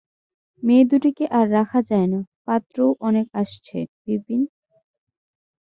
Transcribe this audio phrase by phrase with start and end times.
[0.63, 4.41] মেয়ে দুটিকে আর রাখা যায় না– পাত্রও অনেক আসছে– বিপিন।